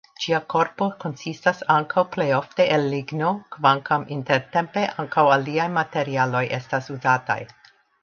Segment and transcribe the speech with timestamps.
[0.21, 7.43] Ĝia korpo konsistas ankaŭ plejofte el ligno, kvankam intertempe ankaŭ aliaj materialoj estas uzataj.